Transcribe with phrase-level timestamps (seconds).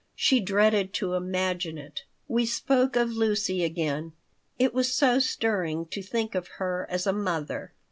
[0.15, 4.13] She dreaded to imagine it We spoke of Lucy again.
[4.57, 7.71] It was so stirring to think of her as a mother.